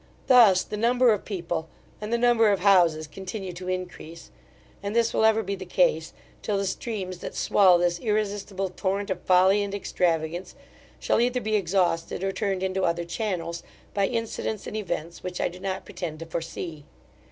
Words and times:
Thus 0.25 0.63
the 0.63 0.77
number 0.77 1.13
of 1.13 1.25
people, 1.25 1.69
and 2.01 2.11
the 2.11 2.17
number 2.17 2.49
of 2.51 2.61
houses 2.61 3.05
continue 3.05 3.53
to 3.53 3.69
increase; 3.69 4.31
and 4.81 4.95
this 4.95 5.13
will 5.13 5.23
ever 5.23 5.43
be 5.43 5.53
the 5.53 5.63
case, 5.63 6.11
till 6.41 6.57
the 6.57 6.65
streams 6.65 7.19
that 7.19 7.35
swell 7.35 7.77
this 7.77 7.99
irresistible 7.99 8.69
torrent 8.69 9.11
of 9.11 9.21
folly 9.21 9.61
and 9.61 9.75
extravagance, 9.75 10.55
shall 10.99 11.21
either 11.21 11.39
be 11.39 11.55
exhausted, 11.55 12.23
or 12.23 12.31
turned 12.31 12.63
into 12.63 12.81
other 12.83 13.05
channels, 13.05 13.61
by 13.93 14.07
incidents 14.07 14.65
and 14.65 14.75
events 14.75 15.21
which 15.21 15.39
I 15.39 15.49
do 15.49 15.59
not 15.59 15.85
pretend 15.85 16.17
to 16.17 16.25
foresee. 16.25 16.83